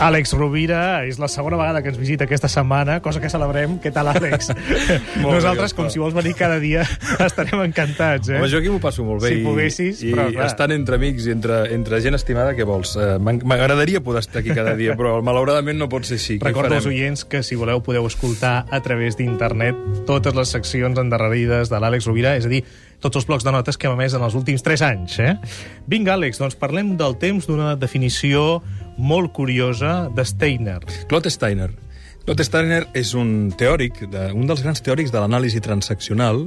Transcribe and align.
Àlex 0.00 0.32
Rovira 0.32 1.04
és 1.04 1.18
la 1.20 1.28
segona 1.28 1.58
vegada 1.60 1.82
que 1.84 1.90
ens 1.92 1.98
visita 2.00 2.24
aquesta 2.24 2.48
setmana, 2.48 3.00
cosa 3.04 3.20
que 3.20 3.28
celebrem. 3.28 3.74
Què 3.84 3.90
tal, 3.92 4.08
Àlex? 4.08 4.48
Nosaltres, 5.20 5.74
com 5.76 5.90
si 5.92 6.00
vols 6.00 6.14
venir 6.16 6.32
cada 6.38 6.56
dia, 6.62 6.86
estarem 7.26 7.60
encantats, 7.66 8.30
eh? 8.32 8.38
Home, 8.40 8.48
jo 8.48 8.62
aquí 8.62 8.72
m'ho 8.72 8.80
passo 8.80 9.04
molt 9.04 9.20
bé. 9.22 9.34
Si 9.34 9.40
i- 9.42 9.44
poguessis, 9.44 10.02
i, 10.06 10.14
però, 10.14 10.26
clar. 10.32 10.46
estant 10.48 10.72
entre 10.76 10.96
amics 10.96 11.28
i 11.28 11.34
entre, 11.36 11.60
entre 11.76 12.00
gent 12.00 12.16
estimada, 12.16 12.54
què 12.56 12.64
vols? 12.68 12.94
Eh, 12.96 13.18
M'agradaria 13.20 14.00
poder 14.00 14.24
estar 14.24 14.40
aquí 14.40 14.56
cada 14.56 14.72
dia, 14.78 14.96
però 14.98 15.18
malauradament 15.24 15.76
no 15.80 15.90
pot 15.92 16.08
ser 16.08 16.16
així. 16.20 16.38
Recordo 16.42 16.78
als 16.80 16.88
oients 16.88 17.26
que, 17.28 17.42
si 17.44 17.58
voleu, 17.60 17.82
podeu 17.84 18.08
escoltar 18.08 18.64
a 18.72 18.80
través 18.80 19.18
d'internet 19.20 19.76
totes 20.08 20.34
les 20.36 20.48
seccions 20.56 20.96
endarrerides 20.98 21.68
de 21.68 21.80
l'Àlex 21.82 22.08
Rovira, 22.08 22.36
és 22.40 22.48
a 22.48 22.52
dir, 22.52 22.64
tots 23.00 23.16
els 23.16 23.24
blocs 23.28 23.44
de 23.46 23.52
notes 23.54 23.78
que 23.80 23.88
hem 23.88 23.94
emès 23.96 24.12
en 24.16 24.24
els 24.24 24.34
últims 24.36 24.60
3 24.64 24.82
anys. 24.84 25.14
Eh? 25.24 25.34
Vinga, 25.88 26.16
Àlex, 26.18 26.40
doncs 26.40 26.56
parlem 26.60 26.96
del 27.00 27.16
temps 27.20 27.46
d'una 27.48 27.74
definició 27.80 28.60
molt 29.00 29.32
curiosa 29.32 30.10
de 30.14 30.24
Steiner. 30.28 30.80
Claude 31.08 31.32
Steiner. 31.32 31.70
Claude 32.24 32.44
Steiner 32.44 32.82
és 32.94 33.14
un 33.16 33.50
teòric, 33.56 34.04
de, 34.12 34.28
un 34.36 34.46
dels 34.46 34.62
grans 34.62 34.84
teòrics 34.84 35.12
de 35.14 35.22
l'anàlisi 35.22 35.62
transaccional, 35.64 36.44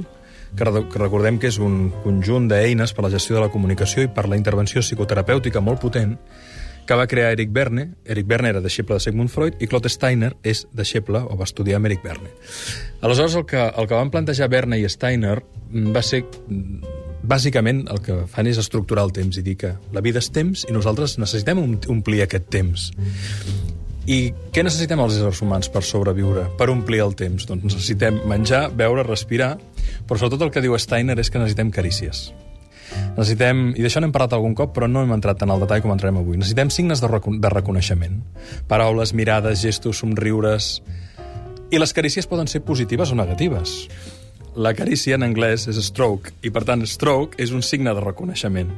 que, 0.54 0.64
que 0.64 1.00
recordem 1.02 1.40
que 1.42 1.50
és 1.50 1.58
un 1.58 1.90
conjunt 2.04 2.46
d'eines 2.48 2.94
per 2.94 3.02
a 3.02 3.08
la 3.08 3.14
gestió 3.16 3.36
de 3.36 3.42
la 3.42 3.50
comunicació 3.50 4.06
i 4.06 4.12
per 4.14 4.28
la 4.30 4.38
intervenció 4.38 4.84
psicoterapèutica 4.84 5.62
molt 5.64 5.82
potent, 5.82 6.14
que 6.86 6.96
va 7.00 7.06
crear 7.08 7.32
Eric 7.32 7.50
Berne. 7.52 7.88
Eric 8.04 8.26
Berne 8.28 8.50
era 8.52 8.60
deixeble 8.60 8.98
de 8.98 9.02
Sigmund 9.02 9.32
Freud 9.32 9.60
i 9.60 9.68
Claude 9.68 9.90
Steiner 9.90 10.34
és 10.44 10.66
deixeble 10.76 11.24
o 11.24 11.38
va 11.40 11.48
estudiar 11.48 11.80
amb 11.80 11.88
Eric 11.90 12.04
Berne. 12.04 12.30
Aleshores, 13.00 13.38
el 13.40 13.46
que, 13.48 13.62
el 13.64 13.88
que 13.88 13.96
van 13.96 14.12
plantejar 14.12 14.50
Berne 14.52 14.78
i 14.78 14.88
Steiner 14.88 15.38
mm, 15.40 15.94
va 15.96 16.04
ser 16.04 16.22
mm, 16.24 17.03
bàsicament 17.26 17.84
el 17.90 18.00
que 18.04 18.18
fan 18.30 18.46
és 18.50 18.58
estructurar 18.60 19.06
el 19.08 19.12
temps 19.16 19.38
i 19.40 19.42
dir 19.46 19.56
que 19.60 19.74
la 19.92 20.02
vida 20.04 20.20
és 20.22 20.30
temps 20.34 20.66
i 20.68 20.72
nosaltres 20.76 21.16
necessitem 21.18 21.58
om- 21.62 21.78
omplir 21.88 22.22
aquest 22.24 22.50
temps. 22.52 22.90
I 24.04 24.34
què 24.52 24.60
necessitem 24.62 25.00
els 25.00 25.14
éssers 25.16 25.40
humans 25.40 25.70
per 25.72 25.80
sobreviure, 25.82 26.50
per 26.58 26.68
omplir 26.68 27.00
el 27.00 27.14
temps? 27.16 27.46
Doncs 27.48 27.64
necessitem 27.64 28.18
menjar, 28.28 28.66
beure, 28.76 29.02
respirar, 29.06 29.54
però 30.06 30.18
sobretot 30.20 30.42
el 30.44 30.50
que 30.52 30.60
diu 30.60 30.76
Steiner 30.78 31.16
és 31.18 31.30
que 31.32 31.40
necessitem 31.40 31.70
carícies. 31.72 32.26
Necessitem, 33.16 33.70
i 33.74 33.80
d'això 33.82 34.02
n'hem 34.04 34.12
parlat 34.12 34.36
algun 34.36 34.52
cop, 34.54 34.74
però 34.76 34.86
no 34.90 35.00
hem 35.02 35.14
entrat 35.16 35.40
tan 35.40 35.50
al 35.50 35.62
detall 35.64 35.80
com 35.82 35.94
entrarem 35.94 36.20
avui, 36.20 36.36
necessitem 36.36 36.68
signes 36.70 37.00
de, 37.00 37.08
reco 37.08 37.32
de 37.32 37.50
reconeixement. 37.50 38.20
Paraules, 38.68 39.14
mirades, 39.16 39.62
gestos, 39.64 40.04
somriures... 40.04 40.82
I 41.72 41.78
les 41.80 41.94
carícies 41.96 42.28
poden 42.30 42.46
ser 42.46 42.60
positives 42.62 43.10
o 43.10 43.16
negatives. 43.18 43.88
La 44.54 44.70
carícia 44.70 45.16
en 45.18 45.24
anglès 45.26 45.64
és 45.66 45.78
stroke, 45.82 46.30
i 46.46 46.50
per 46.54 46.62
tant 46.62 46.84
stroke 46.86 47.40
és 47.42 47.50
un 47.50 47.62
signe 47.66 47.90
de 47.90 48.02
reconeixement. 48.04 48.68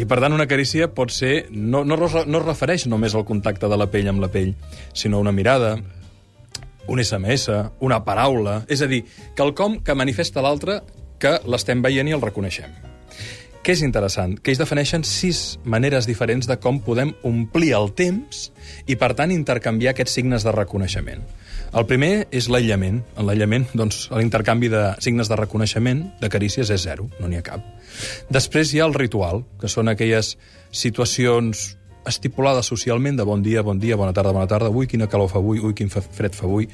I 0.00 0.06
per 0.08 0.16
tant 0.22 0.32
una 0.32 0.46
carícia 0.48 0.88
pot 0.96 1.12
ser... 1.12 1.50
No, 1.50 1.82
no, 1.84 1.98
no 1.98 2.08
es 2.08 2.46
refereix 2.46 2.86
només 2.88 3.12
al 3.12 3.26
contacte 3.28 3.68
de 3.68 3.76
la 3.76 3.90
pell 3.92 4.08
amb 4.08 4.24
la 4.24 4.30
pell, 4.32 4.54
sinó 4.96 5.20
una 5.20 5.34
mirada, 5.36 5.74
un 6.88 7.04
SMS, 7.04 7.52
una 7.84 8.00
paraula... 8.06 8.62
És 8.64 8.80
a 8.80 8.88
dir, 8.88 9.02
quelcom 9.36 9.82
que 9.84 9.98
manifesta 9.98 10.40
l'altre 10.44 10.80
que 11.20 11.36
l'estem 11.44 11.84
veient 11.84 12.08
i 12.08 12.16
el 12.16 12.24
reconeixem. 12.24 12.72
Què 13.64 13.76
és 13.76 13.84
interessant? 13.84 14.38
Que 14.40 14.52
ells 14.52 14.60
defineixen 14.60 15.04
sis 15.08 15.58
maneres 15.64 16.08
diferents 16.08 16.48
de 16.48 16.56
com 16.60 16.80
podem 16.84 17.12
omplir 17.28 17.74
el 17.76 17.92
temps 17.96 18.48
i, 18.84 18.96
per 18.96 19.12
tant, 19.16 19.32
intercanviar 19.32 19.92
aquests 19.92 20.16
signes 20.16 20.48
de 20.48 20.52
reconeixement. 20.52 21.24
El 21.74 21.86
primer 21.90 22.28
és 22.30 22.46
l'aïllament. 22.46 23.00
En 23.18 23.26
l'aïllament, 23.26 23.64
doncs, 23.74 24.04
l'intercanvi 24.14 24.68
de 24.70 24.82
signes 25.02 25.30
de 25.30 25.38
reconeixement, 25.40 26.04
de 26.20 26.28
carícies, 26.30 26.70
és 26.70 26.84
zero, 26.86 27.08
no 27.18 27.26
n'hi 27.26 27.40
ha 27.40 27.46
cap. 27.46 27.64
Després 28.30 28.70
hi 28.70 28.78
ha 28.78 28.86
el 28.86 28.94
ritual, 28.94 29.42
que 29.58 29.70
són 29.70 29.90
aquelles 29.90 30.36
situacions 30.70 31.72
estipulades 32.06 32.68
socialment 32.70 33.18
de 33.18 33.26
bon 33.26 33.42
dia, 33.42 33.64
bon 33.66 33.80
dia, 33.80 33.96
bona 33.96 34.12
tarda, 34.14 34.34
bona 34.36 34.46
tarda, 34.46 34.70
ui, 34.70 34.86
quina 34.86 35.08
calor 35.10 35.32
fa 35.32 35.40
avui, 35.40 35.58
ui, 35.58 35.74
quin 35.74 35.90
fred 35.90 36.36
fa 36.36 36.46
avui. 36.46 36.68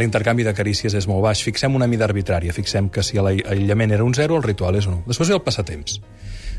L'intercanvi 0.00 0.46
de 0.46 0.54
carícies 0.56 0.94
és 0.96 1.08
molt 1.10 1.26
baix. 1.26 1.44
Fixem 1.44 1.76
una 1.76 1.90
mida 1.90 2.06
arbitrària, 2.08 2.54
fixem 2.56 2.88
que 2.88 3.04
si 3.04 3.20
l'aïllament 3.20 3.92
era 3.92 4.06
un 4.06 4.16
0, 4.16 4.40
el 4.40 4.46
ritual 4.46 4.80
és 4.80 4.88
un 4.88 5.02
1. 5.02 5.08
Després 5.10 5.28
hi 5.28 5.36
ha 5.36 5.40
el 5.40 5.44
passatemps. 5.44 6.00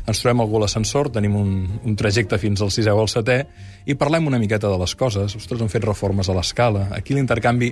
Ens 0.02 0.18
trobem 0.18 0.40
algú 0.42 0.58
a 0.58 0.64
l'ascensor, 0.64 1.12
tenim 1.14 1.36
un, 1.38 1.50
un 1.86 1.94
trajecte 1.98 2.38
fins 2.42 2.62
al 2.64 2.72
sisè 2.74 2.90
o 2.90 2.98
al 3.04 3.10
setè, 3.10 3.38
i 3.86 3.94
parlem 3.98 4.26
una 4.26 4.40
miqueta 4.42 4.70
de 4.70 4.78
les 4.80 4.96
coses. 4.98 5.36
Ostres, 5.38 5.62
hem 5.62 5.70
fet 5.70 5.86
reformes 5.86 6.28
a 6.28 6.34
l'escala. 6.34 6.88
Aquí 6.96 7.14
l'intercanvi 7.14 7.70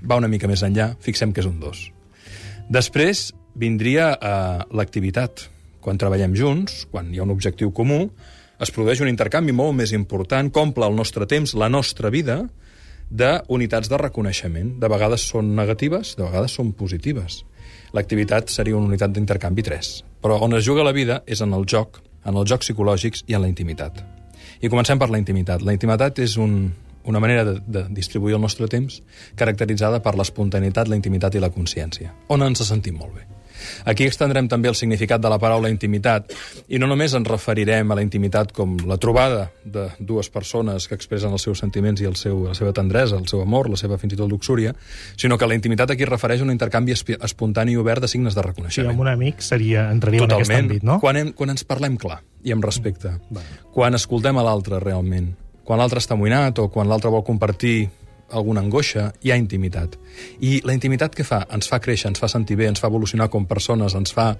va 0.00 0.16
una 0.16 0.30
mica 0.32 0.48
més 0.48 0.64
enllà, 0.64 0.94
fixem 1.04 1.34
que 1.36 1.44
és 1.44 1.48
un 1.50 1.58
2. 1.60 1.82
Després 2.72 3.30
vindria 3.60 4.12
eh, 4.14 4.60
l'activitat. 4.72 5.48
Quan 5.84 6.00
treballem 6.00 6.34
junts, 6.36 6.84
quan 6.92 7.12
hi 7.12 7.20
ha 7.20 7.24
un 7.24 7.32
objectiu 7.32 7.72
comú, 7.76 8.06
es 8.60 8.72
produeix 8.72 9.00
un 9.00 9.08
intercanvi 9.08 9.52
molt 9.56 9.76
més 9.76 9.94
important, 9.96 10.50
comple 10.52 10.88
el 10.88 10.96
nostre 10.96 11.28
temps, 11.28 11.54
la 11.56 11.70
nostra 11.72 12.12
vida, 12.12 12.42
d'unitats 13.10 13.88
de 13.90 13.98
reconeixement. 14.00 14.76
De 14.80 14.92
vegades 14.92 15.24
són 15.32 15.54
negatives, 15.56 16.14
de 16.16 16.24
vegades 16.24 16.56
són 16.56 16.72
positives. 16.76 17.42
L'activitat 17.96 18.52
seria 18.52 18.76
una 18.78 18.92
unitat 18.92 19.12
d'intercanvi 19.16 19.66
3. 19.66 19.90
Però 20.20 20.36
on 20.44 20.54
es 20.58 20.66
juga 20.66 20.84
la 20.84 20.92
vida 20.92 21.22
és 21.26 21.40
en 21.40 21.54
el 21.56 21.66
joc, 21.68 22.02
en 22.24 22.36
els 22.36 22.50
jocs 22.50 22.68
psicològics 22.68 23.24
i 23.26 23.36
en 23.36 23.44
la 23.44 23.48
intimitat. 23.48 24.02
I 24.60 24.68
comencem 24.68 25.00
per 25.00 25.08
la 25.10 25.18
intimitat. 25.20 25.64
La 25.64 25.72
intimitat 25.72 26.20
és 26.20 26.36
un, 26.36 26.72
una 27.08 27.20
manera 27.20 27.44
de, 27.48 27.56
de 27.66 27.86
distribuir 27.96 28.36
el 28.36 28.44
nostre 28.44 28.68
temps 28.68 29.00
caracteritzada 29.40 30.02
per 30.04 30.14
l'espontaneïtat, 30.18 30.88
la 30.88 31.00
intimitat 31.00 31.34
i 31.34 31.42
la 31.42 31.52
consciència, 31.54 32.12
on 32.28 32.44
ens 32.44 32.64
sentim 32.68 33.00
molt 33.00 33.16
bé. 33.16 33.39
Aquí 33.84 34.06
extendrem 34.06 34.48
també 34.48 34.68
el 34.68 34.76
significat 34.78 35.20
de 35.20 35.30
la 35.32 35.38
paraula 35.38 35.70
intimitat 35.72 36.32
i 36.68 36.78
no 36.78 36.86
només 36.90 37.14
ens 37.14 37.28
referirem 37.28 37.90
a 37.90 37.98
la 37.98 38.02
intimitat 38.02 38.52
com 38.52 38.76
la 38.86 38.96
trobada 38.96 39.50
de 39.64 39.88
dues 39.98 40.30
persones 40.30 40.88
que 40.88 40.94
expressen 40.94 41.32
els 41.32 41.42
seus 41.42 41.58
sentiments 41.62 42.00
i 42.00 42.08
el 42.08 42.16
seu, 42.16 42.46
la 42.48 42.54
seva 42.54 42.72
tendresa, 42.76 43.16
el 43.16 43.28
seu 43.28 43.42
amor, 43.42 43.70
la 43.70 43.76
seva 43.80 43.98
fins 43.98 44.14
i 44.14 44.20
tot 44.20 44.30
luxúria, 44.30 44.74
sinó 45.16 45.38
que 45.38 45.46
la 45.46 45.54
intimitat 45.54 45.90
aquí 45.90 46.06
es 46.06 46.08
refereix 46.08 46.40
a 46.40 46.44
un 46.44 46.54
intercanvi 46.54 46.94
espontani 47.20 47.72
i 47.72 47.76
obert 47.80 48.02
de 48.02 48.08
signes 48.08 48.34
de 48.34 48.42
reconeixement. 48.42 48.90
amb 48.90 49.00
un 49.00 49.08
amic 49.08 49.40
seria, 49.40 49.90
entraria 49.90 50.22
en 50.22 50.30
aquest 50.30 50.48
Totalment. 50.50 50.66
àmbit, 50.70 50.82
no? 50.82 51.00
Quan, 51.00 51.16
hem, 51.16 51.32
quan 51.32 51.50
ens 51.50 51.64
parlem 51.64 51.96
clar 52.00 52.22
i 52.44 52.52
amb 52.52 52.64
respecte. 52.64 53.14
Va. 53.30 53.42
Quan 53.74 53.94
escoltem 53.94 54.36
a 54.38 54.42
l'altre 54.42 54.80
realment. 54.80 55.34
Quan 55.64 55.78
l'altre 55.78 56.00
està 56.02 56.16
amoïnat 56.16 56.58
o 56.58 56.68
quan 56.72 56.88
l'altre 56.88 57.10
vol 57.12 57.22
compartir 57.22 57.88
alguna 58.32 58.62
angoixa, 58.64 59.10
hi 59.22 59.32
ha 59.32 59.38
intimitat. 59.40 59.96
I 60.40 60.60
la 60.66 60.74
intimitat 60.76 61.14
què 61.16 61.26
fa? 61.26 61.42
Ens 61.52 61.70
fa 61.70 61.80
créixer, 61.82 62.10
ens 62.10 62.22
fa 62.22 62.28
sentir 62.30 62.58
bé, 62.60 62.68
ens 62.70 62.80
fa 62.82 62.90
evolucionar 62.90 63.28
com 63.30 63.46
persones, 63.50 63.94
ens 63.98 64.14
fa, 64.16 64.32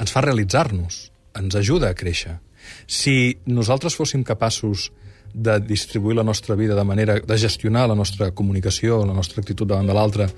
ens 0.00 0.12
fa 0.14 0.24
realitzar-nos, 0.24 1.00
ens 1.40 1.56
ajuda 1.60 1.90
a 1.90 1.98
créixer. 1.98 2.38
Si 2.86 3.36
nosaltres 3.46 3.96
fóssim 3.96 4.24
capaços 4.24 4.90
de 5.34 5.58
distribuir 5.60 6.16
la 6.16 6.24
nostra 6.24 6.54
vida 6.54 6.74
de 6.74 6.84
manera 6.84 7.18
de 7.20 7.38
gestionar 7.38 7.88
la 7.88 7.96
nostra 7.98 8.30
comunicació, 8.30 9.02
la 9.04 9.16
nostra 9.16 9.42
actitud 9.42 9.68
davant 9.68 9.86
de 9.86 9.96
l'altre, 9.96 10.28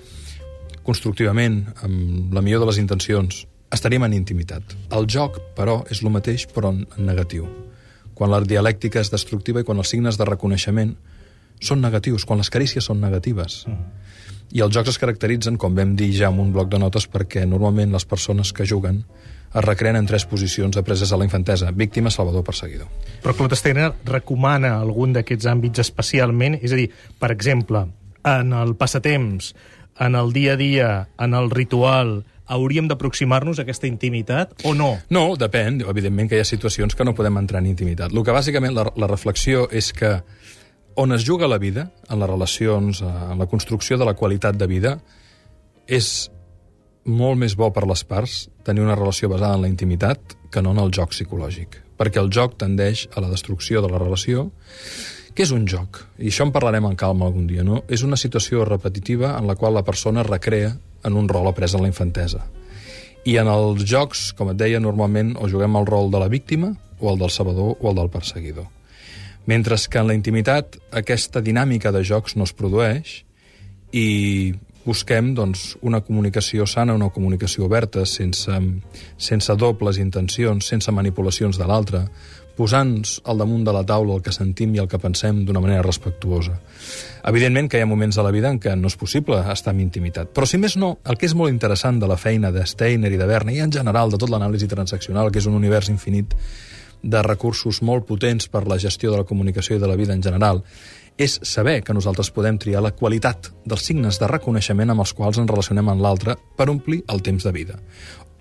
constructivament, 0.87 1.61
amb 1.83 2.33
la 2.33 2.41
millor 2.41 2.65
de 2.65 2.71
les 2.71 2.81
intencions, 2.81 3.45
estaríem 3.73 4.07
en 4.07 4.15
intimitat. 4.17 4.77
El 4.97 5.09
joc, 5.11 5.39
però, 5.57 5.83
és 5.91 6.03
el 6.03 6.13
mateix, 6.15 6.47
però 6.49 6.73
en 6.73 6.87
negatiu. 7.05 7.49
Quan 8.17 8.33
la 8.33 8.41
dialèctica 8.41 9.03
és 9.03 9.13
destructiva 9.13 9.61
i 9.61 9.67
quan 9.69 9.83
els 9.83 9.93
signes 9.93 10.17
de 10.17 10.25
reconeixement 10.25 10.95
són 11.61 11.81
negatius, 11.81 12.25
quan 12.25 12.43
les 12.43 12.51
carícies 12.51 12.85
són 12.85 13.01
negatives. 13.01 13.65
I 14.55 14.63
els 14.63 14.75
jocs 14.75 14.95
es 14.95 15.01
caracteritzen, 15.03 15.57
com 15.59 15.75
vam 15.75 15.97
dir 15.99 16.13
ja 16.15 16.31
en 16.31 16.41
un 16.41 16.53
bloc 16.55 16.71
de 16.71 16.79
notes, 16.79 17.09
perquè 17.11 17.47
normalment 17.49 17.93
les 17.93 18.07
persones 18.07 18.53
que 18.53 18.67
juguen 18.69 19.03
es 19.57 19.65
recreen 19.65 19.97
en 19.97 20.07
tres 20.07 20.27
posicions 20.29 20.77
apreses 20.77 21.13
a 21.13 21.17
la 21.17 21.25
infantesa, 21.25 21.71
víctima, 21.73 22.11
salvador, 22.11 22.45
perseguidor. 22.45 22.89
Però 23.23 23.35
Claude 23.35 23.57
Steiner 23.57 23.91
recomana 24.05 24.75
algun 24.77 25.15
d'aquests 25.17 25.49
àmbits 25.49 25.81
especialment? 25.81 26.59
És 26.61 26.75
a 26.75 26.79
dir, 26.79 26.91
per 27.19 27.33
exemple, 27.33 27.87
en 28.27 28.53
el 28.53 28.75
passatemps, 28.77 29.55
en 29.99 30.15
el 30.19 30.33
dia 30.35 30.55
a 30.55 30.61
dia, 30.61 30.91
en 31.19 31.35
el 31.35 31.51
ritual, 31.51 32.19
hauríem 32.47 32.87
d'aproximar-nos 32.91 33.59
a 33.59 33.65
aquesta 33.65 33.89
intimitat 33.89 34.53
o 34.69 34.75
no? 34.77 34.93
No, 35.11 35.25
depèn. 35.39 35.81
Evidentment 35.89 36.31
que 36.31 36.39
hi 36.39 36.45
ha 36.45 36.49
situacions 36.49 36.95
que 36.95 37.07
no 37.07 37.17
podem 37.17 37.41
entrar 37.41 37.63
en 37.63 37.71
intimitat. 37.73 38.13
El 38.13 38.23
que 38.27 38.35
bàsicament 38.35 38.77
la, 38.77 38.87
la 38.95 39.11
reflexió 39.11 39.67
és 39.73 39.91
que 39.97 40.19
on 40.97 41.13
es 41.13 41.25
juga 41.25 41.47
la 41.47 41.59
vida, 41.59 41.91
en 42.09 42.19
les 42.19 42.29
relacions, 42.29 43.03
eh, 43.03 43.05
en 43.33 43.39
la 43.39 43.47
construcció 43.47 43.99
de 43.99 44.05
la 44.05 44.15
qualitat 44.15 44.57
de 44.57 44.67
vida, 44.67 44.99
és 45.87 46.31
molt 47.05 47.39
més 47.39 47.55
bo 47.55 47.71
per 47.73 47.87
les 47.87 48.03
parts 48.05 48.49
tenir 48.65 48.83
una 48.83 48.97
relació 48.97 49.29
basada 49.29 49.55
en 49.55 49.63
la 49.63 49.69
intimitat 49.69 50.35
que 50.51 50.63
no 50.63 50.73
en 50.73 50.81
el 50.83 50.91
joc 50.91 51.13
psicològic. 51.13 51.83
Perquè 51.97 52.21
el 52.21 52.33
joc 52.33 52.57
tendeix 52.59 53.07
a 53.15 53.21
la 53.21 53.31
destrucció 53.31 53.81
de 53.83 53.89
la 53.93 54.01
relació. 54.03 54.51
Què 55.37 55.45
és 55.45 55.53
un 55.53 55.67
joc? 55.69 56.01
I 56.19 56.33
això 56.33 56.47
en 56.47 56.53
parlarem 56.53 56.89
en 56.89 56.97
calma 56.97 57.27
algun 57.29 57.47
dia, 57.47 57.63
no? 57.63 57.85
És 57.89 58.03
una 58.03 58.17
situació 58.17 58.65
repetitiva 58.65 59.37
en 59.39 59.47
la 59.47 59.55
qual 59.55 59.75
la 59.75 59.85
persona 59.85 60.25
recrea 60.25 60.77
en 61.05 61.17
un 61.17 61.29
rol 61.29 61.47
après 61.47 61.75
en 61.75 61.85
la 61.85 61.93
infantesa. 61.93 62.47
I 63.25 63.37
en 63.37 63.49
els 63.51 63.85
jocs, 63.85 64.33
com 64.33 64.51
et 64.51 64.57
deia, 64.57 64.81
normalment 64.81 65.37
o 65.37 65.49
juguem 65.49 65.77
el 65.77 65.87
rol 65.87 66.11
de 66.11 66.23
la 66.23 66.29
víctima, 66.33 66.73
o 67.01 67.13
el 67.13 67.19
del 67.19 67.31
salvador, 67.31 67.77
o 67.81 67.91
el 67.91 67.97
del 67.97 68.11
perseguidor. 68.11 68.76
Mentre 69.47 69.77
que 69.91 69.99
en 69.99 70.09
la 70.11 70.15
intimitat 70.15 70.77
aquesta 70.91 71.41
dinàmica 71.41 71.93
de 71.95 72.03
jocs 72.05 72.37
no 72.37 72.47
es 72.47 72.55
produeix 72.55 73.23
i 73.95 74.55
busquem 74.87 75.33
doncs, 75.35 75.75
una 75.83 76.01
comunicació 76.01 76.67
sana, 76.67 76.95
una 76.95 77.11
comunicació 77.11 77.67
oberta, 77.67 78.05
sense, 78.07 78.55
sense 79.19 79.57
dobles 79.59 79.99
intencions, 79.99 80.67
sense 80.67 80.93
manipulacions 80.95 81.59
de 81.59 81.67
l'altre, 81.67 82.05
posant 82.57 83.03
al 83.29 83.43
damunt 83.43 83.67
de 83.67 83.75
la 83.75 83.83
taula 83.85 84.15
el 84.17 84.23
que 84.25 84.33
sentim 84.33 84.73
i 84.75 84.81
el 84.81 84.89
que 84.89 85.01
pensem 85.03 85.43
d'una 85.45 85.61
manera 85.61 85.83
respectuosa. 85.85 86.55
Evidentment 87.29 87.69
que 87.69 87.79
hi 87.81 87.85
ha 87.85 87.91
moments 87.91 88.17
de 88.17 88.25
la 88.25 88.33
vida 88.33 88.49
en 88.49 88.61
què 88.63 88.73
no 88.79 88.89
és 88.89 88.97
possible 88.97 89.43
estar 89.53 89.75
en 89.75 89.83
intimitat. 89.85 90.31
Però, 90.33 90.49
si 90.49 90.57
més 90.63 90.79
no, 90.81 90.97
el 91.05 91.19
que 91.21 91.29
és 91.29 91.35
molt 91.37 91.53
interessant 91.53 92.01
de 92.01 92.09
la 92.09 92.17
feina 92.17 92.53
de 92.55 92.65
Steiner 92.65 93.13
i 93.13 93.21
de 93.21 93.29
Verne, 93.29 93.59
i 93.59 93.61
en 93.61 93.75
general 93.75 94.15
de 94.15 94.23
tot 94.23 94.33
l'anàlisi 94.33 94.71
transaccional, 94.71 95.31
que 95.31 95.43
és 95.43 95.51
un 95.51 95.59
univers 95.59 95.93
infinit 95.93 96.33
de 97.03 97.23
recursos 97.23 97.83
molt 97.83 98.07
potents 98.07 98.49
per 98.49 98.67
la 98.67 98.79
gestió 98.79 99.13
de 99.13 99.23
la 99.23 99.29
comunicació 99.29 99.77
i 99.77 99.83
de 99.83 99.89
la 99.89 99.97
vida 99.97 100.15
en 100.15 100.23
general, 100.23 100.63
és 101.17 101.39
saber 101.49 101.81
que 101.83 101.95
nosaltres 101.97 102.31
podem 102.31 102.59
triar 102.61 102.83
la 102.85 102.93
qualitat 102.93 103.51
dels 103.65 103.87
signes 103.89 104.21
de 104.21 104.29
reconeixement 104.29 104.93
amb 104.93 105.05
els 105.05 105.15
quals 105.17 105.41
ens 105.41 105.51
relacionem 105.51 105.89
amb 105.89 106.05
l'altre 106.05 106.37
per 106.57 106.69
omplir 106.69 107.03
el 107.09 107.25
temps 107.25 107.45
de 107.47 107.53
vida 107.57 107.81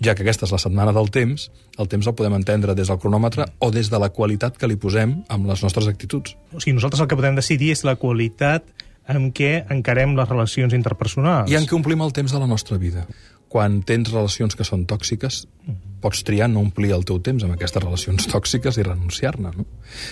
ja 0.04 0.16
que 0.16 0.26
aquesta 0.26 0.48
és 0.48 0.54
la 0.54 0.60
setmana 0.60 0.94
del 0.96 1.10
temps, 1.14 1.50
el 1.80 1.90
temps 1.92 2.08
el 2.08 2.16
podem 2.18 2.36
entendre 2.38 2.76
des 2.76 2.90
del 2.92 3.00
cronòmetre 3.00 3.48
o 3.60 3.70
des 3.72 3.90
de 3.92 4.00
la 4.02 4.10
qualitat 4.12 4.58
que 4.60 4.68
li 4.68 4.76
posem 4.76 5.22
amb 5.32 5.48
les 5.48 5.64
nostres 5.64 5.88
actituds. 5.88 6.36
O 6.52 6.60
sigui, 6.60 6.76
nosaltres 6.76 7.04
el 7.04 7.08
que 7.12 7.20
podem 7.20 7.38
decidir 7.40 7.72
és 7.76 7.86
la 7.88 7.96
qualitat 8.00 8.68
amb 9.12 9.32
què 9.38 9.66
encarem 9.72 10.16
les 10.18 10.30
relacions 10.30 10.74
interpersonals. 10.74 11.52
I 11.52 11.60
en 11.60 11.68
què 11.70 11.78
omplim 11.78 12.02
el 12.02 12.14
temps 12.14 12.34
de 12.34 12.42
la 12.42 12.50
nostra 12.50 12.78
vida. 12.82 13.06
Quan 13.50 13.82
tens 13.88 14.12
relacions 14.12 14.58
que 14.58 14.66
són 14.68 14.84
tòxiques, 14.90 15.46
pots 16.04 16.22
triar 16.28 16.50
no 16.52 16.62
omplir 16.62 16.92
el 16.96 17.06
teu 17.08 17.22
temps 17.24 17.46
amb 17.46 17.56
aquestes 17.56 17.82
relacions 17.84 18.28
tòxiques 18.34 18.78
i 18.78 18.86
renunciar-ne. 18.86 19.54
No? 19.56 19.66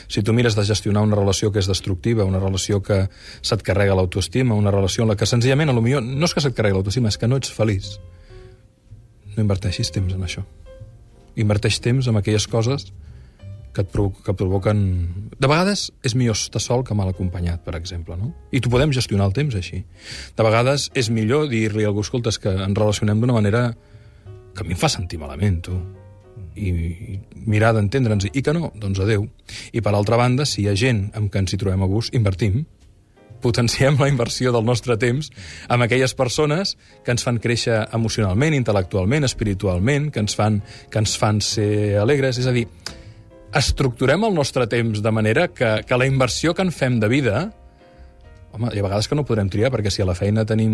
Si 0.08 0.24
tu 0.24 0.34
mires 0.34 0.56
de 0.58 0.66
gestionar 0.66 1.04
una 1.06 1.20
relació 1.20 1.52
que 1.52 1.62
és 1.62 1.70
destructiva, 1.70 2.26
una 2.30 2.42
relació 2.42 2.82
que 2.82 3.06
se't 3.42 3.66
carrega 3.66 3.98
l'autoestima, 4.00 4.56
una 4.56 4.72
relació 4.72 5.04
en 5.04 5.14
la 5.14 5.20
que 5.20 5.30
senzillament, 5.30 5.70
a 5.70 5.78
lo 5.78 5.86
millor, 5.86 6.04
no 6.04 6.30
és 6.30 6.34
que 6.34 6.46
se't 6.46 6.56
carrega 6.56 6.80
l'autoestima, 6.80 7.12
és 7.12 7.20
que 7.20 7.30
no 7.30 7.42
ets 7.42 7.54
feliç 7.54 7.98
no 9.36 9.44
inverteixis 9.44 9.92
temps 9.94 10.14
en 10.14 10.26
això. 10.26 10.44
Inverteix 11.40 11.80
temps 11.82 12.08
en 12.10 12.20
aquelles 12.20 12.46
coses 12.48 12.92
que 13.74 13.82
et, 13.82 13.90
provo 13.90 14.14
que 14.24 14.36
provoquen... 14.38 14.84
De 15.34 15.50
vegades 15.50 15.88
és 16.06 16.16
millor 16.16 16.38
estar 16.38 16.62
sol 16.62 16.86
que 16.86 16.96
mal 16.98 17.10
acompanyat, 17.10 17.64
per 17.66 17.76
exemple, 17.80 18.18
no? 18.20 18.32
I 18.54 18.62
tu 18.62 18.72
podem 18.74 18.94
gestionar 18.96 19.28
el 19.30 19.36
temps 19.36 19.58
així. 19.58 19.82
De 20.38 20.46
vegades 20.46 20.90
és 20.98 21.10
millor 21.10 21.50
dir-li 21.52 21.86
a 21.86 21.90
algú, 21.90 22.06
escolta, 22.06 22.32
que 22.40 22.54
ens 22.54 22.78
relacionem 22.78 23.20
d'una 23.24 23.40
manera 23.40 23.66
que 24.54 24.62
a 24.62 24.68
mi 24.68 24.78
em 24.78 24.80
fa 24.80 24.92
sentir 24.94 25.20
malament, 25.22 25.60
tu. 25.66 25.80
I, 26.54 26.70
i 26.70 27.20
mirar 27.50 27.74
d'entendre'ns, 27.74 28.30
i 28.30 28.46
que 28.46 28.54
no, 28.54 28.70
doncs 28.78 29.02
adeu. 29.02 29.26
I 29.74 29.82
per 29.82 29.96
altra 29.98 30.20
banda, 30.22 30.46
si 30.46 30.62
hi 30.62 30.70
ha 30.70 30.78
gent 30.78 31.08
amb 31.18 31.34
què 31.34 31.42
ens 31.42 31.56
hi 31.56 31.62
trobem 31.62 31.82
a 31.82 31.90
gust, 31.90 32.14
invertim, 32.14 32.62
potenciem 33.44 33.98
la 34.00 34.08
inversió 34.08 34.54
del 34.56 34.64
nostre 34.64 34.96
temps 35.02 35.28
amb 35.68 35.84
aquelles 35.84 36.14
persones 36.16 36.78
que 37.04 37.12
ens 37.12 37.26
fan 37.26 37.42
créixer 37.44 37.82
emocionalment, 37.98 38.56
intel·lectualment, 38.56 39.28
espiritualment, 39.28 40.12
que 40.14 40.24
ens 40.24 40.38
fan, 40.40 40.62
que 40.90 41.02
ens 41.04 41.18
fan 41.20 41.42
ser 41.44 41.98
alegres. 42.00 42.40
És 42.40 42.48
a 42.48 42.56
dir, 42.56 42.68
estructurem 43.60 44.24
el 44.28 44.34
nostre 44.36 44.68
temps 44.68 45.02
de 45.04 45.12
manera 45.12 45.48
que, 45.50 45.82
que 45.88 46.00
la 46.00 46.08
inversió 46.10 46.54
que 46.54 46.66
en 46.66 46.72
fem 46.72 47.00
de 47.02 47.10
vida 47.12 47.52
Home, 48.54 48.70
hi 48.70 48.78
ha 48.78 48.86
vegades 48.86 49.08
que 49.10 49.16
no 49.18 49.24
podrem 49.26 49.48
triar, 49.50 49.72
perquè 49.74 49.90
si 49.90 50.04
a 50.04 50.06
la 50.06 50.14
feina 50.14 50.44
tenim 50.46 50.74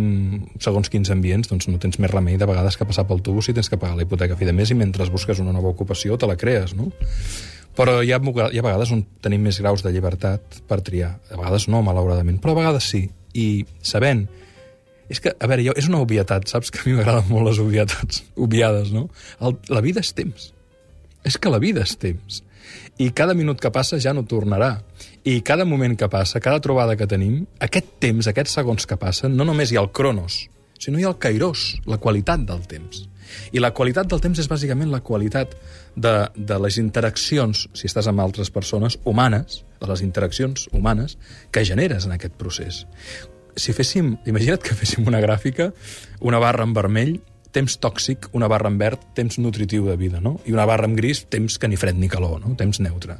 segons 0.59 0.91
quins 0.91 1.07
ambients, 1.13 1.47
doncs 1.47 1.69
no 1.71 1.77
tens 1.79 1.95
més 2.03 2.11
remei 2.11 2.35
de 2.35 2.47
vegades 2.49 2.75
que 2.75 2.83
passar 2.83 3.05
pel 3.07 3.21
tubus 3.23 3.47
i 3.47 3.55
tens 3.55 3.71
que 3.71 3.79
pagar 3.79 3.95
la 3.95 4.03
hipoteca 4.03 4.35
a 4.35 4.39
fi 4.39 4.49
de 4.49 4.55
mes 4.57 4.73
i 4.73 4.75
mentre 4.75 5.07
busques 5.13 5.39
una 5.39 5.53
nova 5.55 5.71
ocupació 5.71 6.17
te 6.19 6.27
la 6.27 6.35
crees, 6.35 6.73
no? 6.75 6.89
Però 7.79 8.01
hi 8.03 8.11
ha, 8.11 8.19
hi 8.19 8.59
ha 8.59 8.65
vegades 8.65 8.91
on 8.91 9.05
tenim 9.23 9.47
més 9.47 9.61
graus 9.63 9.85
de 9.85 9.93
llibertat 9.95 10.59
per 10.67 10.81
triar. 10.83 11.13
A 11.31 11.39
vegades 11.39 11.69
no, 11.71 11.79
malauradament, 11.85 12.41
però 12.43 12.57
a 12.57 12.59
vegades 12.59 12.91
sí. 12.91 13.05
I 13.31 13.47
sabent... 13.79 14.27
És 15.09 15.23
que, 15.23 15.31
a 15.31 15.47
veure, 15.49 15.63
jo, 15.65 15.73
és 15.79 15.87
una 15.89 16.03
obvietat, 16.03 16.51
saps? 16.51 16.69
Que 16.69 16.83
a 16.83 16.85
mi 16.85 16.91
m'agraden 16.93 17.31
molt 17.31 17.47
les 17.47 17.63
obvietats, 17.63 18.25
obviades, 18.37 18.91
no? 18.93 19.07
El, 19.41 19.55
la 19.71 19.81
vida 19.81 20.03
és 20.03 20.11
temps. 20.13 20.51
És 21.23 21.37
que 21.37 21.51
la 21.51 21.59
vida 21.59 21.83
és 21.83 21.95
temps. 21.99 22.43
I 22.99 23.11
cada 23.15 23.33
minut 23.33 23.59
que 23.61 23.71
passa 23.71 23.99
ja 23.99 24.13
no 24.13 24.25
tornarà. 24.27 24.77
I 25.23 25.41
cada 25.45 25.65
moment 25.65 25.95
que 25.99 26.09
passa, 26.11 26.41
cada 26.43 26.61
trobada 26.63 26.95
que 26.99 27.07
tenim, 27.07 27.45
aquest 27.63 27.95
temps, 28.03 28.27
aquests 28.27 28.57
segons 28.59 28.87
que 28.87 28.97
passen, 28.99 29.35
no 29.35 29.47
només 29.47 29.71
hi 29.71 29.79
ha 29.79 29.83
el 29.83 29.91
cronos, 29.95 30.45
sinó 30.79 30.99
hi 30.99 31.05
ha 31.05 31.13
el 31.13 31.19
kairos, 31.19 31.79
la 31.87 31.99
qualitat 31.99 32.43
del 32.47 32.65
temps. 32.67 33.05
I 33.53 33.61
la 33.61 33.71
qualitat 33.77 34.09
del 34.09 34.21
temps 34.23 34.39
és 34.41 34.49
bàsicament 34.49 34.89
la 34.91 35.03
qualitat 35.05 35.53
de, 35.95 36.13
de 36.35 36.59
les 36.63 36.79
interaccions, 36.81 37.67
si 37.73 37.89
estàs 37.89 38.09
amb 38.09 38.23
altres 38.23 38.49
persones, 38.53 38.97
humanes, 39.05 39.63
de 39.79 39.89
les 39.91 40.03
interaccions 40.05 40.67
humanes 40.73 41.17
que 41.51 41.65
generes 41.65 42.07
en 42.07 42.15
aquest 42.15 42.35
procés. 42.39 42.85
Si 43.59 43.75
féssim, 43.75 44.15
imagina't 44.29 44.63
que 44.63 44.77
féssim 44.77 45.07
una 45.07 45.21
gràfica, 45.23 45.71
una 46.25 46.39
barra 46.41 46.65
en 46.67 46.73
vermell, 46.73 47.19
temps 47.55 47.79
tòxic, 47.81 48.29
una 48.37 48.49
barra 48.51 48.69
en 48.69 48.77
verd, 48.79 49.01
temps 49.17 49.39
nutritiu 49.41 49.87
de 49.87 49.97
vida, 49.97 50.21
no? 50.21 50.37
I 50.45 50.53
una 50.55 50.67
barra 50.69 50.87
en 50.89 50.95
gris, 50.97 51.25
temps 51.29 51.57
que 51.57 51.67
ni 51.67 51.79
fred 51.79 51.97
ni 51.97 52.09
calor, 52.09 52.39
no? 52.43 52.55
Temps 52.59 52.81
neutre. 52.83 53.19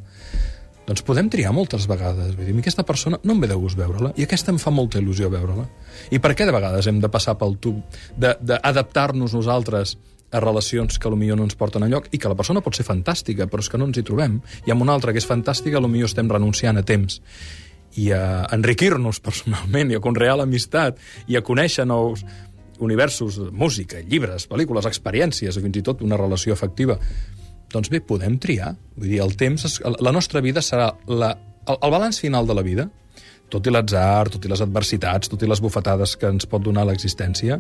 Doncs 0.90 1.04
podem 1.06 1.28
triar 1.30 1.52
moltes 1.54 1.86
vegades. 1.90 2.34
Vull 2.34 2.48
dir, 2.50 2.56
aquesta 2.64 2.86
persona 2.86 3.20
no 3.22 3.36
em 3.36 3.42
ve 3.44 3.50
de 3.52 3.58
gust 3.62 3.78
veure-la 3.78 4.10
i 4.18 4.26
aquesta 4.26 4.50
em 4.50 4.58
fa 4.62 4.74
molta 4.74 4.98
il·lusió 4.98 5.30
veure-la. 5.30 5.68
I 6.10 6.18
per 6.18 6.34
què 6.34 6.48
de 6.50 6.56
vegades 6.56 6.90
hem 6.90 6.98
de 7.04 7.12
passar 7.14 7.36
pel 7.38 7.60
tub 7.62 8.00
d'adaptar-nos 8.18 9.36
nosaltres 9.38 10.00
a 10.32 10.42
relacions 10.42 10.98
que 11.02 11.10
potser 11.10 11.38
no 11.38 11.46
ens 11.46 11.58
porten 11.58 11.86
a 11.86 11.90
lloc 11.90 12.10
i 12.14 12.20
que 12.22 12.30
la 12.30 12.38
persona 12.38 12.62
pot 12.66 12.78
ser 12.78 12.86
fantàstica, 12.86 13.46
però 13.50 13.62
és 13.62 13.70
que 13.70 13.78
no 13.78 13.86
ens 13.90 13.98
hi 13.98 14.06
trobem. 14.06 14.40
I 14.66 14.74
amb 14.74 14.86
una 14.86 14.94
altra 14.98 15.14
que 15.14 15.22
és 15.22 15.30
fantàstica, 15.30 15.82
potser 15.82 16.10
estem 16.10 16.30
renunciant 16.30 16.78
a 16.78 16.86
temps 16.86 17.22
i 17.98 18.12
a 18.14 18.46
enriquir-nos 18.54 19.22
personalment 19.26 19.90
i 19.90 19.98
a 19.98 20.04
conrear 20.04 20.38
l'amistat 20.38 21.00
i 21.28 21.38
a 21.38 21.46
conèixer 21.46 21.88
nous 21.90 22.26
universos 22.80 23.40
música, 23.52 24.00
llibres, 24.02 24.48
pel·lícules, 24.50 24.88
experiències, 24.90 25.58
o 25.58 25.64
fins 25.64 25.78
i 25.80 25.86
tot 25.86 26.02
una 26.06 26.18
relació 26.20 26.56
afectiva 26.56 27.00
doncs 27.70 27.92
bé, 27.94 28.02
podem 28.02 28.38
triar. 28.42 28.74
Vull 28.98 29.12
dir, 29.12 29.22
el 29.24 29.36
temps, 29.38 29.80
la 30.02 30.14
nostra 30.16 30.42
vida 30.42 30.64
serà 30.66 30.90
la, 31.08 31.36
el, 31.68 31.78
el 31.78 31.94
balanç 31.94 32.22
final 32.24 32.50
de 32.50 32.58
la 32.58 32.66
vida, 32.66 32.90
tot 33.50 33.66
i 33.66 33.74
l'atzar, 33.74 34.30
tot 34.34 34.46
i 34.46 34.52
les 34.52 34.62
adversitats, 34.66 35.30
tot 35.30 35.42
i 35.42 35.50
les 35.50 35.62
bufetades 35.62 36.16
que 36.20 36.30
ens 36.34 36.50
pot 36.50 36.64
donar 36.66 36.88
l'existència, 36.90 37.60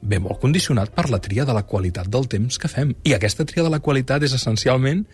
ve 0.00 0.18
molt 0.22 0.40
condicionat 0.40 0.94
per 0.94 1.10
la 1.12 1.20
tria 1.20 1.44
de 1.44 1.54
la 1.54 1.66
qualitat 1.68 2.08
del 2.08 2.26
temps 2.30 2.56
que 2.58 2.70
fem. 2.72 2.94
I 3.04 3.14
aquesta 3.16 3.44
tria 3.44 3.66
de 3.66 3.72
la 3.72 3.82
qualitat 3.84 4.24
és 4.24 4.34
essencialment 4.38 5.04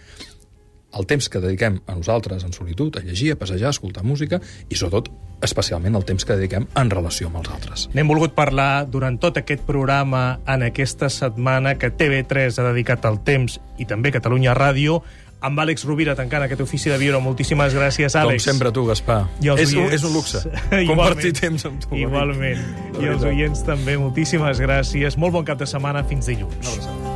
el 0.97 1.07
temps 1.07 1.29
que 1.29 1.43
dediquem 1.43 1.81
a 1.87 1.95
nosaltres 1.95 2.45
en 2.45 2.55
solitud, 2.57 2.97
a 2.97 3.05
llegir, 3.05 3.33
a 3.33 3.41
passejar, 3.41 3.71
a 3.71 3.77
escoltar 3.77 4.05
música 4.05 4.41
i, 4.69 4.75
sobretot, 4.75 5.11
especialment 5.45 5.99
el 5.99 6.07
temps 6.09 6.25
que 6.25 6.37
dediquem 6.39 6.67
en 6.75 6.91
relació 6.91 7.29
amb 7.29 7.43
els 7.43 7.53
altres. 7.53 7.87
N'hem 7.95 8.09
volgut 8.09 8.35
parlar 8.37 8.87
durant 8.89 9.19
tot 9.21 9.37
aquest 9.43 9.67
programa 9.69 10.41
en 10.49 10.65
aquesta 10.67 11.11
setmana 11.13 11.77
que 11.77 11.93
TV3 11.93 12.59
ha 12.59 12.67
dedicat 12.71 13.05
al 13.05 13.21
temps 13.25 13.61
i 13.79 13.89
també 13.89 14.15
Catalunya 14.15 14.57
Ràdio 14.57 15.03
amb 15.47 15.61
Àlex 15.61 15.85
Rovira 15.87 16.15
tancant 16.17 16.47
aquest 16.47 16.63
ofici 16.65 16.91
de 16.91 16.97
viure. 17.01 17.21
Moltíssimes 17.23 17.77
gràcies, 17.77 18.17
Àlex. 18.19 18.41
Com 18.41 18.55
sempre 18.57 18.73
tu, 18.75 18.87
Gaspar. 18.89 19.21
I 19.45 19.53
és, 19.53 19.75
oients... 19.75 19.99
és 19.99 20.07
un 20.09 20.17
luxe 20.17 20.43
compartir 20.91 21.35
temps 21.37 21.69
amb 21.69 21.85
tu. 21.85 21.93
Igualment. 22.01 22.65
I 22.97 23.13
els 23.13 23.27
oients 23.29 23.67
també, 23.69 23.99
moltíssimes 24.01 24.63
gràcies. 24.63 25.21
Molt 25.21 25.37
bon 25.37 25.47
cap 25.47 25.61
de 25.61 25.69
setmana. 25.69 26.07
Fins 26.09 26.33
dilluns. 26.33 26.57
Una 26.65 26.75
abraçada. 26.75 27.16